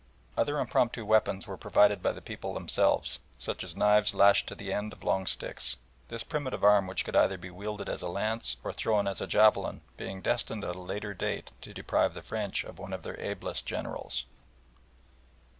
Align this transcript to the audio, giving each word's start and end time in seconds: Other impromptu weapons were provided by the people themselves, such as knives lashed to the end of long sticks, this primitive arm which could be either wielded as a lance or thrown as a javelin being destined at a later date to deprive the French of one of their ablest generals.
Other 0.35 0.59
impromptu 0.59 1.05
weapons 1.05 1.45
were 1.45 1.57
provided 1.57 2.01
by 2.01 2.11
the 2.11 2.23
people 2.23 2.55
themselves, 2.55 3.19
such 3.37 3.63
as 3.63 3.75
knives 3.75 4.15
lashed 4.15 4.47
to 4.47 4.55
the 4.55 4.73
end 4.73 4.93
of 4.93 5.03
long 5.03 5.27
sticks, 5.27 5.77
this 6.07 6.23
primitive 6.23 6.63
arm 6.63 6.87
which 6.87 7.05
could 7.05 7.13
be 7.13 7.19
either 7.19 7.53
wielded 7.53 7.87
as 7.87 8.01
a 8.01 8.07
lance 8.07 8.57
or 8.63 8.73
thrown 8.73 9.07
as 9.07 9.21
a 9.21 9.27
javelin 9.27 9.81
being 9.97 10.19
destined 10.21 10.63
at 10.63 10.75
a 10.75 10.81
later 10.81 11.13
date 11.13 11.51
to 11.61 11.71
deprive 11.71 12.15
the 12.15 12.23
French 12.23 12.63
of 12.63 12.79
one 12.79 12.93
of 12.93 13.03
their 13.03 13.19
ablest 13.19 13.67
generals. 13.67 14.25